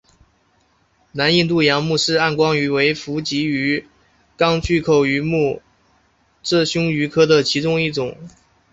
[1.11, 3.87] 南印度洋穆氏暗光鱼为辐鳍鱼
[4.35, 5.61] 纲巨口鱼目
[6.41, 8.17] 褶胸鱼科的其中一种。